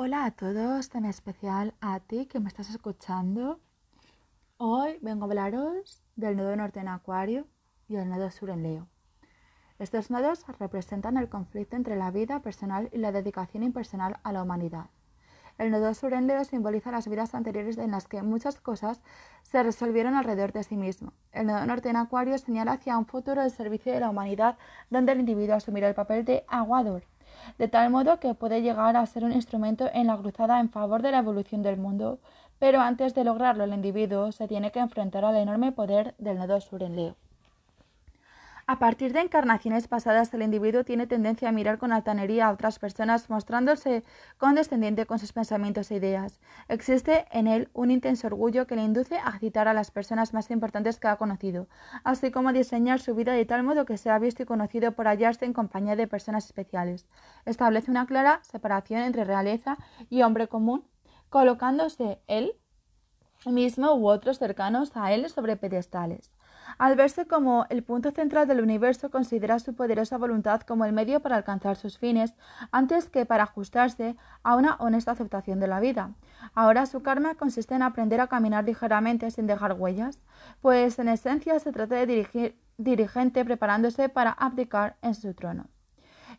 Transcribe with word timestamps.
Hola 0.00 0.26
a 0.26 0.30
todos, 0.30 0.94
en 0.94 1.06
especial 1.06 1.74
a 1.80 1.98
ti 1.98 2.26
que 2.26 2.38
me 2.38 2.46
estás 2.46 2.70
escuchando. 2.70 3.58
Hoy 4.56 4.96
vengo 5.02 5.24
a 5.24 5.26
hablaros 5.26 6.04
del 6.14 6.36
nodo 6.36 6.54
norte 6.54 6.78
en 6.78 6.86
Acuario 6.86 7.48
y 7.88 7.96
el 7.96 8.08
nodo 8.08 8.30
sur 8.30 8.50
en 8.50 8.62
Leo. 8.62 8.86
Estos 9.80 10.08
nodos 10.08 10.46
representan 10.60 11.16
el 11.16 11.28
conflicto 11.28 11.74
entre 11.74 11.96
la 11.96 12.12
vida 12.12 12.38
personal 12.42 12.88
y 12.92 12.98
la 12.98 13.10
dedicación 13.10 13.64
impersonal 13.64 14.20
a 14.22 14.30
la 14.30 14.44
humanidad. 14.44 14.86
El 15.58 15.72
nodo 15.72 15.92
sur 15.94 16.12
en 16.12 16.28
Leo 16.28 16.44
simboliza 16.44 16.92
las 16.92 17.08
vidas 17.08 17.34
anteriores 17.34 17.76
en 17.76 17.90
las 17.90 18.06
que 18.06 18.22
muchas 18.22 18.60
cosas 18.60 19.02
se 19.42 19.64
resolvieron 19.64 20.14
alrededor 20.14 20.52
de 20.52 20.62
sí 20.62 20.76
mismo. 20.76 21.12
El 21.32 21.48
nodo 21.48 21.66
norte 21.66 21.88
en 21.88 21.96
Acuario 21.96 22.38
señala 22.38 22.74
hacia 22.74 22.96
un 22.96 23.06
futuro 23.06 23.42
del 23.42 23.50
servicio 23.50 23.92
de 23.92 23.98
la 23.98 24.10
humanidad 24.10 24.58
donde 24.90 25.10
el 25.10 25.18
individuo 25.18 25.56
asumirá 25.56 25.88
el 25.88 25.96
papel 25.96 26.24
de 26.24 26.44
aguador, 26.46 27.02
de 27.58 27.68
tal 27.68 27.90
modo 27.90 28.20
que 28.20 28.34
puede 28.34 28.62
llegar 28.62 28.96
a 28.96 29.06
ser 29.06 29.24
un 29.24 29.32
instrumento 29.32 29.88
en 29.92 30.06
la 30.06 30.16
cruzada 30.16 30.60
en 30.60 30.70
favor 30.70 31.02
de 31.02 31.10
la 31.10 31.18
evolución 31.18 31.62
del 31.62 31.76
mundo, 31.76 32.18
pero 32.58 32.80
antes 32.80 33.14
de 33.14 33.24
lograrlo 33.24 33.64
el 33.64 33.74
individuo 33.74 34.32
se 34.32 34.48
tiene 34.48 34.72
que 34.72 34.80
enfrentar 34.80 35.24
al 35.24 35.36
enorme 35.36 35.72
poder 35.72 36.14
del 36.18 36.38
nodo 36.38 36.60
sur 36.60 36.82
en 36.82 36.96
Leo. 36.96 37.27
A 38.70 38.78
partir 38.78 39.14
de 39.14 39.20
encarnaciones 39.20 39.88
pasadas, 39.88 40.34
el 40.34 40.42
individuo 40.42 40.84
tiene 40.84 41.06
tendencia 41.06 41.48
a 41.48 41.52
mirar 41.52 41.78
con 41.78 41.90
altanería 41.90 42.46
a 42.46 42.52
otras 42.52 42.78
personas, 42.78 43.30
mostrándose 43.30 44.04
condescendiente 44.36 45.06
con 45.06 45.18
sus 45.18 45.32
pensamientos 45.32 45.90
e 45.90 45.94
ideas. 45.94 46.38
Existe 46.68 47.24
en 47.32 47.46
él 47.46 47.70
un 47.72 47.90
intenso 47.90 48.26
orgullo 48.26 48.66
que 48.66 48.76
le 48.76 48.82
induce 48.82 49.16
a 49.24 49.38
citar 49.38 49.68
a 49.68 49.72
las 49.72 49.90
personas 49.90 50.34
más 50.34 50.50
importantes 50.50 51.00
que 51.00 51.08
ha 51.08 51.16
conocido, 51.16 51.66
así 52.04 52.30
como 52.30 52.50
a 52.50 52.52
diseñar 52.52 53.00
su 53.00 53.14
vida 53.14 53.32
de 53.32 53.46
tal 53.46 53.62
modo 53.62 53.86
que 53.86 53.96
sea 53.96 54.18
visto 54.18 54.42
y 54.42 54.46
conocido 54.46 54.92
por 54.92 55.08
hallarse 55.08 55.46
en 55.46 55.54
compañía 55.54 55.96
de 55.96 56.06
personas 56.06 56.44
especiales. 56.44 57.06
Establece 57.46 57.90
una 57.90 58.04
clara 58.04 58.40
separación 58.42 59.00
entre 59.00 59.24
realeza 59.24 59.78
y 60.10 60.20
hombre 60.20 60.46
común, 60.46 60.84
colocándose 61.30 62.20
él 62.26 62.52
mismo 63.46 63.94
u 63.94 64.10
otros 64.10 64.38
cercanos 64.38 64.94
a 64.94 65.10
él 65.14 65.30
sobre 65.30 65.56
pedestales. 65.56 66.37
Al 66.76 66.96
verse 66.96 67.26
como 67.26 67.66
el 67.70 67.82
punto 67.82 68.10
central 68.10 68.46
del 68.46 68.60
universo, 68.60 69.10
considera 69.10 69.58
su 69.58 69.74
poderosa 69.74 70.18
voluntad 70.18 70.60
como 70.60 70.84
el 70.84 70.92
medio 70.92 71.20
para 71.20 71.36
alcanzar 71.36 71.76
sus 71.76 71.98
fines, 71.98 72.34
antes 72.72 73.08
que 73.08 73.24
para 73.24 73.44
ajustarse 73.44 74.16
a 74.42 74.56
una 74.56 74.74
honesta 74.76 75.12
aceptación 75.12 75.60
de 75.60 75.68
la 75.68 75.80
vida. 75.80 76.10
Ahora 76.54 76.86
su 76.86 77.02
karma 77.02 77.34
consiste 77.34 77.74
en 77.74 77.82
aprender 77.82 78.20
a 78.20 78.26
caminar 78.26 78.64
ligeramente 78.64 79.30
sin 79.30 79.46
dejar 79.46 79.72
huellas, 79.72 80.20
pues 80.60 80.98
en 80.98 81.08
esencia 81.08 81.58
se 81.58 81.72
trata 81.72 81.94
de 81.94 82.06
dirigir, 82.06 82.58
dirigente 82.76 83.44
preparándose 83.44 84.08
para 84.08 84.30
abdicar 84.30 84.96
en 85.02 85.14
su 85.14 85.32
trono. 85.34 85.66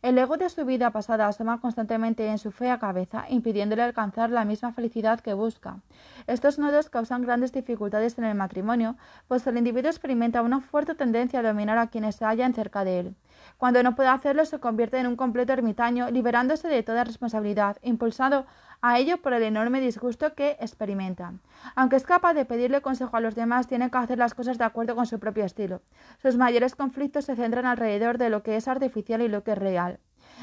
El 0.02 0.18
ego 0.18 0.38
de 0.38 0.48
su 0.48 0.64
vida 0.64 0.92
pasada 0.92 1.28
asoma 1.28 1.60
constantemente 1.60 2.26
en 2.26 2.38
su 2.38 2.52
fea 2.52 2.80
cabeza, 2.80 3.26
impidiéndole 3.28 3.82
alcanzar 3.82 4.30
la 4.30 4.46
misma 4.46 4.72
felicidad 4.72 5.20
que 5.20 5.34
busca. 5.34 5.80
Estos 6.26 6.58
nodos 6.58 6.90
causan 6.90 7.24
grandes 7.24 7.52
dificultades 7.52 8.18
en 8.18 8.24
el 8.24 8.36
matrimonio, 8.36 8.96
pues 9.28 9.46
el 9.46 9.58
individuo 9.58 9.90
experimenta 9.92 10.42
una 10.42 10.62
fuerte 10.62 10.96
tendencia 10.96 11.42
a 11.42 11.44
dominar 11.44 11.78
a 11.78 11.88
quienes 11.88 12.16
se 12.16 12.24
hallan 12.24 12.54
cerca 12.54 12.86
de 12.86 13.00
él. 13.00 13.16
Cuando 13.58 13.84
no 13.84 13.96
puede 13.96 14.10
hacerlo, 14.10 14.46
se 14.46 14.60
convierte 14.60 14.98
en 14.98 15.08
un 15.08 15.16
completo 15.16 15.54
ermitaño, 15.54 16.10
liberándose 16.12 16.68
de 16.68 16.84
toda 16.84 17.04
responsabilidad, 17.04 17.78
impulsado 17.82 18.46
a 18.82 18.98
ello 18.98 19.22
por 19.22 19.34
el 19.34 19.44
enorme 19.44 19.82
disgusto 19.82 20.34
que 20.36 20.58
experimenta. 20.60 21.34
Aunque 21.76 21.98
es 21.98 22.06
capaz 22.06 22.34
de 22.34 22.46
pedirle 22.46 22.82
consejo 22.82 23.18
a 23.18 23.22
los 23.22 23.36
demás, 23.36 23.68
tiene 23.68 23.92
que 23.92 23.98
hacer 23.98 24.18
las 24.18 24.34
cosas 24.34 24.58
de 24.58 24.64
acuerdo 24.64 24.96
con 24.96 25.06
su 25.06 25.20
propio 25.20 25.46
estilo. 25.46 25.82
Sus 26.22 26.38
mayores 26.38 26.76
conflictos 26.76 27.26
se 27.26 27.36
centran 27.36 27.66
alrededor 27.66 28.18
de 28.18 28.30
lo 28.30 28.44
que 28.44 28.56
es 28.56 28.68
artificial 28.68 29.22
y 29.22 29.28
lo 29.28 29.44
que 29.44 29.52
es 29.52 29.58
real. 29.58 30.00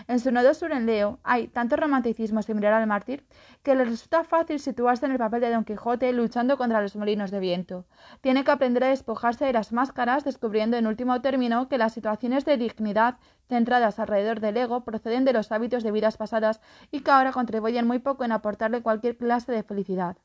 En 0.08 0.20
su 0.20 0.30
nodo 0.30 0.54
sur 0.54 0.72
en 0.72 0.86
Leo 0.86 1.18
hay 1.22 1.48
tanto 1.48 1.76
romanticismo 1.76 2.42
similar 2.42 2.72
al 2.72 2.86
mártir 2.86 3.26
que 3.62 3.74
le 3.74 3.84
resulta 3.84 4.24
fácil 4.24 4.60
situarse 4.60 5.06
en 5.06 5.12
el 5.12 5.18
papel 5.18 5.40
de 5.40 5.50
Don 5.50 5.64
Quijote 5.64 6.12
luchando 6.12 6.56
contra 6.56 6.80
los 6.80 6.96
molinos 6.96 7.30
de 7.30 7.40
viento. 7.40 7.86
Tiene 8.20 8.44
que 8.44 8.50
aprender 8.50 8.84
a 8.84 8.88
despojarse 8.88 9.44
de 9.44 9.52
las 9.52 9.72
máscaras, 9.72 10.24
descubriendo 10.24 10.76
en 10.76 10.86
último 10.86 11.20
término 11.20 11.68
que 11.68 11.78
las 11.78 11.92
situaciones 11.92 12.44
de 12.44 12.56
dignidad 12.56 13.18
centradas 13.48 13.98
alrededor 13.98 14.40
del 14.40 14.56
ego 14.56 14.84
proceden 14.84 15.24
de 15.24 15.32
los 15.32 15.52
hábitos 15.52 15.82
de 15.82 15.92
vidas 15.92 16.16
pasadas 16.16 16.60
y 16.90 17.00
que 17.00 17.10
ahora 17.10 17.32
contribuyen 17.32 17.86
muy 17.86 17.98
poco 17.98 18.24
en 18.24 18.32
aportarle 18.32 18.82
cualquier 18.82 19.16
clase 19.16 19.52
de 19.52 19.62
felicidad. 19.62 20.16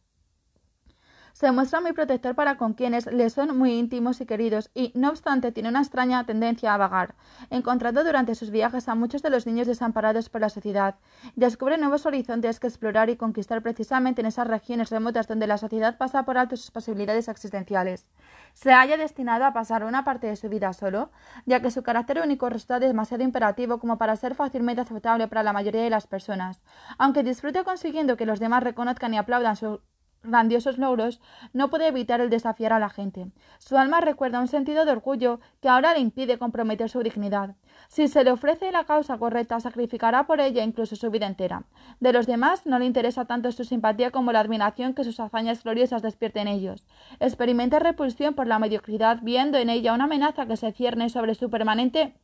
Se 1.33 1.51
muestra 1.51 1.81
muy 1.81 1.93
protector 1.93 2.35
para 2.35 2.57
con 2.57 2.73
quienes 2.73 3.05
le 3.05 3.29
son 3.29 3.57
muy 3.57 3.73
íntimos 3.73 4.21
y 4.21 4.25
queridos 4.25 4.69
y, 4.73 4.91
no 4.95 5.09
obstante, 5.09 5.51
tiene 5.51 5.69
una 5.69 5.79
extraña 5.79 6.25
tendencia 6.25 6.73
a 6.73 6.77
vagar, 6.77 7.15
encontrando 7.49 8.03
durante 8.03 8.35
sus 8.35 8.51
viajes 8.51 8.87
a 8.89 8.95
muchos 8.95 9.21
de 9.21 9.29
los 9.29 9.47
niños 9.47 9.67
desamparados 9.67 10.29
por 10.29 10.41
la 10.41 10.49
sociedad. 10.49 10.95
Descubre 11.35 11.77
nuevos 11.77 12.05
horizontes 12.05 12.59
que 12.59 12.67
explorar 12.67 13.09
y 13.09 13.15
conquistar 13.15 13.61
precisamente 13.61 14.21
en 14.21 14.27
esas 14.27 14.47
regiones 14.47 14.89
remotas 14.89 15.27
donde 15.27 15.47
la 15.47 15.57
sociedad 15.57 15.97
pasa 15.97 16.23
por 16.23 16.37
alto 16.37 16.57
sus 16.57 16.71
posibilidades 16.71 17.27
existenciales. 17.27 18.09
Se 18.53 18.73
haya 18.73 18.97
destinado 18.97 19.45
a 19.45 19.53
pasar 19.53 19.83
una 19.83 20.03
parte 20.03 20.27
de 20.27 20.35
su 20.35 20.49
vida 20.49 20.73
solo, 20.73 21.11
ya 21.45 21.61
que 21.61 21.71
su 21.71 21.83
carácter 21.83 22.21
único 22.21 22.49
resulta 22.49 22.79
demasiado 22.79 23.23
imperativo 23.23 23.79
como 23.79 23.97
para 23.97 24.15
ser 24.15 24.35
fácilmente 24.35 24.81
aceptable 24.81 25.27
para 25.27 25.43
la 25.43 25.53
mayoría 25.53 25.83
de 25.83 25.89
las 25.89 26.07
personas. 26.07 26.61
Aunque 26.97 27.23
disfrute 27.23 27.63
consiguiendo 27.63 28.17
que 28.17 28.25
los 28.25 28.39
demás 28.39 28.63
reconozcan 28.63 29.13
y 29.13 29.17
aplaudan 29.17 29.55
su 29.55 29.81
grandiosos 30.23 30.77
logros, 30.77 31.19
no 31.53 31.69
puede 31.69 31.87
evitar 31.87 32.21
el 32.21 32.29
desafiar 32.29 32.73
a 32.73 32.79
la 32.79 32.89
gente. 32.89 33.27
Su 33.59 33.77
alma 33.77 34.01
recuerda 34.01 34.39
un 34.39 34.47
sentido 34.47 34.85
de 34.85 34.91
orgullo 34.91 35.39
que 35.61 35.69
ahora 35.69 35.93
le 35.93 35.99
impide 35.99 36.37
comprometer 36.37 36.89
su 36.89 37.01
dignidad. 37.01 37.55
Si 37.87 38.07
se 38.07 38.23
le 38.23 38.31
ofrece 38.31 38.71
la 38.71 38.85
causa 38.85 39.17
correcta, 39.17 39.59
sacrificará 39.59 40.27
por 40.27 40.39
ella 40.39 40.63
incluso 40.63 40.95
su 40.95 41.09
vida 41.09 41.27
entera. 41.27 41.63
De 41.99 42.13
los 42.13 42.27
demás 42.27 42.65
no 42.65 42.79
le 42.79 42.85
interesa 42.85 43.25
tanto 43.25 43.51
su 43.51 43.63
simpatía 43.63 44.11
como 44.11 44.31
la 44.31 44.39
admiración 44.39 44.93
que 44.93 45.03
sus 45.03 45.19
hazañas 45.19 45.63
gloriosas 45.63 46.01
despierten 46.01 46.47
en 46.47 46.55
ellos. 46.55 46.85
Experimenta 47.19 47.79
repulsión 47.79 48.33
por 48.33 48.47
la 48.47 48.59
mediocridad, 48.59 49.19
viendo 49.21 49.57
en 49.57 49.69
ella 49.69 49.93
una 49.93 50.05
amenaza 50.05 50.45
que 50.45 50.57
se 50.57 50.71
cierne 50.71 51.09
sobre 51.09 51.35
su 51.35 51.49
permanente 51.49 52.15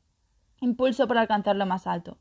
impulso 0.60 1.08
por 1.08 1.18
alcanzar 1.18 1.56
lo 1.56 1.66
más 1.66 1.88
alto. 1.88 2.18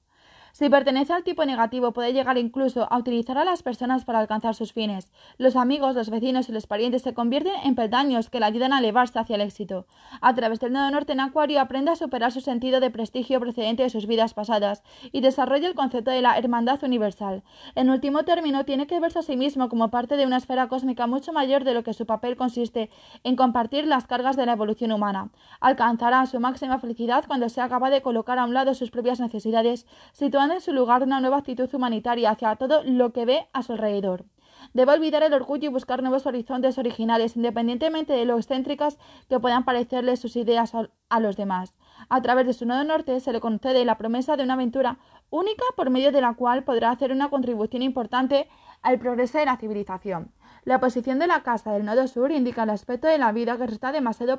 Si 0.58 0.70
pertenece 0.70 1.12
al 1.12 1.22
tipo 1.22 1.44
negativo, 1.44 1.92
puede 1.92 2.14
llegar 2.14 2.38
incluso 2.38 2.90
a 2.90 2.96
utilizar 2.96 3.36
a 3.36 3.44
las 3.44 3.62
personas 3.62 4.06
para 4.06 4.20
alcanzar 4.20 4.54
sus 4.54 4.72
fines. 4.72 5.12
Los 5.36 5.54
amigos, 5.54 5.94
los 5.94 6.08
vecinos 6.08 6.48
y 6.48 6.52
los 6.52 6.66
parientes 6.66 7.02
se 7.02 7.12
convierten 7.12 7.52
en 7.62 7.74
peldaños 7.74 8.30
que 8.30 8.40
le 8.40 8.46
ayudan 8.46 8.72
a 8.72 8.78
elevarse 8.78 9.18
hacia 9.18 9.34
el 9.34 9.42
éxito. 9.42 9.84
A 10.22 10.34
través 10.34 10.58
del 10.58 10.72
nodo 10.72 10.90
norte 10.90 11.12
en 11.12 11.20
Acuario 11.20 11.60
aprende 11.60 11.90
a 11.90 11.96
superar 11.96 12.32
su 12.32 12.40
sentido 12.40 12.80
de 12.80 12.90
prestigio 12.90 13.38
procedente 13.38 13.82
de 13.82 13.90
sus 13.90 14.06
vidas 14.06 14.32
pasadas 14.32 14.82
y 15.12 15.20
desarrolla 15.20 15.68
el 15.68 15.74
concepto 15.74 16.10
de 16.10 16.22
la 16.22 16.38
hermandad 16.38 16.82
universal. 16.82 17.42
En 17.74 17.90
último 17.90 18.24
término, 18.24 18.64
tiene 18.64 18.86
que 18.86 18.98
verse 18.98 19.18
a 19.18 19.22
sí 19.22 19.36
mismo 19.36 19.68
como 19.68 19.90
parte 19.90 20.16
de 20.16 20.24
una 20.24 20.38
esfera 20.38 20.68
cósmica 20.68 21.06
mucho 21.06 21.34
mayor 21.34 21.64
de 21.64 21.74
lo 21.74 21.84
que 21.84 21.92
su 21.92 22.06
papel 22.06 22.34
consiste 22.34 22.88
en 23.24 23.36
compartir 23.36 23.86
las 23.86 24.06
cargas 24.06 24.36
de 24.36 24.46
la 24.46 24.52
evolución 24.52 24.92
humana. 24.92 25.28
Alcanzará 25.60 26.24
su 26.24 26.40
máxima 26.40 26.78
felicidad 26.78 27.24
cuando 27.26 27.50
sea 27.50 27.68
capaz 27.68 27.90
de 27.90 28.00
colocar 28.00 28.38
a 28.38 28.46
un 28.46 28.54
lado 28.54 28.72
sus 28.72 28.90
propias 28.90 29.20
necesidades, 29.20 29.86
situando 30.12 30.45
en 30.54 30.60
su 30.60 30.72
lugar 30.72 31.02
una 31.02 31.20
nueva 31.20 31.38
actitud 31.38 31.72
humanitaria 31.74 32.30
hacia 32.30 32.56
todo 32.56 32.82
lo 32.84 33.12
que 33.12 33.24
ve 33.24 33.48
a 33.52 33.62
su 33.62 33.72
alrededor. 33.72 34.24
Debe 34.72 34.92
olvidar 34.92 35.22
el 35.22 35.34
orgullo 35.34 35.68
y 35.68 35.72
buscar 35.72 36.02
nuevos 36.02 36.26
horizontes 36.26 36.78
originales, 36.78 37.36
independientemente 37.36 38.12
de 38.12 38.24
lo 38.24 38.36
excéntricas 38.36 38.98
que 39.28 39.38
puedan 39.38 39.64
parecerle 39.64 40.16
sus 40.16 40.36
ideas 40.36 40.72
a 41.08 41.20
los 41.20 41.36
demás. 41.36 41.78
A 42.08 42.20
través 42.22 42.46
de 42.46 42.52
su 42.52 42.66
nodo 42.66 42.84
norte 42.84 43.20
se 43.20 43.32
le 43.32 43.40
concede 43.40 43.84
la 43.84 43.98
promesa 43.98 44.36
de 44.36 44.44
una 44.44 44.54
aventura 44.54 44.98
única 45.30 45.64
por 45.76 45.90
medio 45.90 46.12
de 46.12 46.20
la 46.20 46.34
cual 46.34 46.64
podrá 46.64 46.90
hacer 46.90 47.12
una 47.12 47.30
contribución 47.30 47.82
importante 47.82 48.48
al 48.82 48.98
progreso 48.98 49.38
de 49.38 49.46
la 49.46 49.56
civilización. 49.56 50.32
La 50.64 50.80
posición 50.80 51.18
de 51.18 51.26
la 51.26 51.42
casa 51.42 51.72
del 51.72 51.84
nodo 51.84 52.08
sur 52.08 52.32
indica 52.32 52.64
el 52.64 52.70
aspecto 52.70 53.06
de 53.06 53.18
la 53.18 53.32
vida 53.32 53.56
que 53.56 53.64
está 53.64 53.92
demasiado 53.92 54.38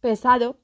pesado 0.00 0.58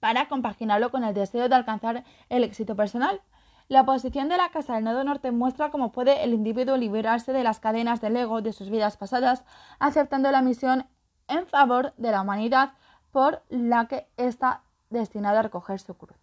para 0.00 0.28
compaginarlo 0.28 0.90
con 0.90 1.04
el 1.04 1.14
deseo 1.14 1.48
de 1.48 1.54
alcanzar 1.54 2.04
el 2.28 2.42
éxito 2.42 2.74
personal. 2.74 3.20
La 3.68 3.84
posición 3.84 4.28
de 4.28 4.36
la 4.36 4.50
casa 4.50 4.74
del 4.74 4.84
nodo 4.84 5.04
norte 5.04 5.30
muestra 5.30 5.70
cómo 5.70 5.92
puede 5.92 6.24
el 6.24 6.34
individuo 6.34 6.76
liberarse 6.76 7.32
de 7.32 7.44
las 7.44 7.60
cadenas 7.60 8.00
del 8.00 8.16
ego 8.16 8.42
de 8.42 8.52
sus 8.52 8.70
vidas 8.70 8.96
pasadas, 8.96 9.44
aceptando 9.78 10.30
la 10.30 10.42
misión 10.42 10.86
en 11.28 11.46
favor 11.46 11.94
de 11.96 12.10
la 12.10 12.22
humanidad 12.22 12.72
por 13.10 13.42
la 13.48 13.86
que 13.86 14.08
está 14.16 14.62
destinado 14.90 15.38
a 15.38 15.42
recoger 15.42 15.78
su 15.80 15.94
cruz. 15.96 16.18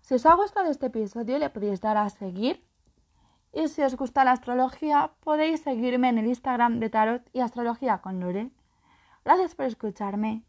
Si 0.00 0.14
os 0.14 0.24
ha 0.24 0.34
gustado 0.34 0.70
este 0.70 0.86
episodio, 0.86 1.38
le 1.38 1.50
podéis 1.50 1.80
dar 1.82 1.98
a 1.98 2.08
seguir. 2.08 2.64
Y 3.52 3.68
si 3.68 3.82
os 3.82 3.94
gusta 3.94 4.24
la 4.24 4.32
astrología, 4.32 5.12
podéis 5.20 5.60
seguirme 5.62 6.08
en 6.08 6.18
el 6.18 6.26
Instagram 6.26 6.80
de 6.80 6.90
Tarot 6.90 7.22
y 7.32 7.40
Astrología 7.40 7.98
con 7.98 8.20
Lore. 8.20 8.50
Gracias 9.24 9.54
por 9.54 9.66
escucharme. 9.66 10.47